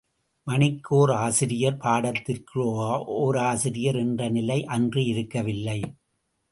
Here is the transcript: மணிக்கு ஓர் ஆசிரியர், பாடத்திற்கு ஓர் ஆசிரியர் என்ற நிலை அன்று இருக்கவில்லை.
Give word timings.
மணிக்கு 0.47 0.95
ஓர் 0.95 1.11
ஆசிரியர், 1.11 1.77
பாடத்திற்கு 1.77 2.63
ஓர் 3.19 3.37
ஆசிரியர் 3.37 3.95
என்ற 3.95 4.29
நிலை 4.29 4.59
அன்று 4.65 5.03
இருக்கவில்லை. 5.05 5.79